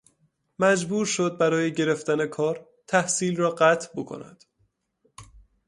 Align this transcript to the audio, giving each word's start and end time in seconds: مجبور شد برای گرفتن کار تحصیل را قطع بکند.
مجبور 0.59 1.05
شد 1.05 1.37
برای 1.37 1.73
گرفتن 1.73 2.25
کار 2.27 2.67
تحصیل 2.87 3.37
را 3.37 3.49
قطع 3.51 3.89
بکند. 3.95 4.43